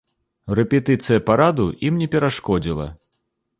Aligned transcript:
Рэпетыцыя 0.59 1.19
параду 1.27 1.67
ім 1.91 2.01
не 2.01 2.09
перашкодзіла. 2.17 2.91